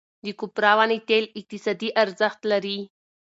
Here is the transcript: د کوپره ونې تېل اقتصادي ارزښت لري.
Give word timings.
د 0.25 0.27
کوپره 0.39 0.71
ونې 0.77 0.97
تېل 1.09 1.25
اقتصادي 1.39 1.89
ارزښت 2.03 2.39
لري. 2.51 2.77